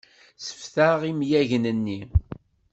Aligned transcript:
Sseftaɣ 0.37 0.99
imyagen-nni. 1.11 1.99